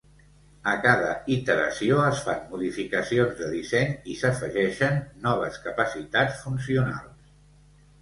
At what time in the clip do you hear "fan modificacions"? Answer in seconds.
2.29-3.37